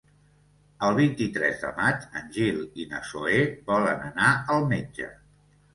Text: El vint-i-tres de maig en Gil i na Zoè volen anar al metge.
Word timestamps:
El 0.87 0.95
vint-i-tres 0.99 1.61
de 1.65 1.71
maig 1.81 2.09
en 2.23 2.33
Gil 2.39 2.59
i 2.85 2.89
na 2.95 3.05
Zoè 3.13 3.45
volen 3.73 4.05
anar 4.11 4.35
al 4.57 4.69
metge. 4.77 5.17